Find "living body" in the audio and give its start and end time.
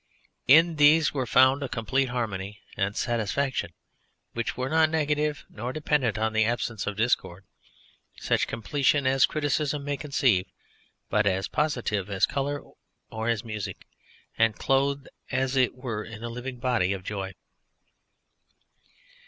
16.29-16.93